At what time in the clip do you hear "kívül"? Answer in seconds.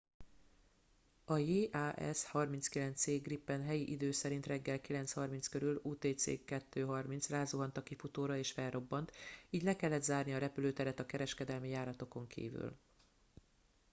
12.27-12.77